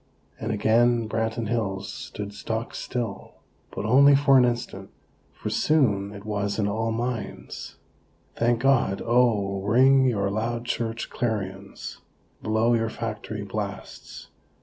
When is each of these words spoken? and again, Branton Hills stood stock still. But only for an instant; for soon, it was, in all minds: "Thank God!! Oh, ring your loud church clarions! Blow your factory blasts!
and 0.39 0.51
again, 0.51 1.07
Branton 1.07 1.47
Hills 1.47 1.87
stood 1.93 2.33
stock 2.33 2.73
still. 2.73 3.35
But 3.69 3.85
only 3.85 4.15
for 4.15 4.35
an 4.35 4.45
instant; 4.45 4.89
for 5.31 5.51
soon, 5.51 6.11
it 6.11 6.25
was, 6.25 6.57
in 6.57 6.67
all 6.67 6.91
minds: 6.91 7.75
"Thank 8.35 8.61
God!! 8.61 9.03
Oh, 9.05 9.61
ring 9.61 10.05
your 10.05 10.31
loud 10.31 10.65
church 10.65 11.11
clarions! 11.11 11.99
Blow 12.41 12.73
your 12.73 12.89
factory 12.89 13.43
blasts! 13.43 14.29